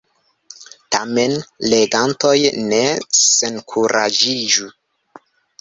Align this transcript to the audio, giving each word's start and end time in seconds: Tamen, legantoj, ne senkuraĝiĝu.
Tamen, 0.95 1.35
legantoj, 1.73 2.33
ne 2.71 2.81
senkuraĝiĝu. 3.21 4.73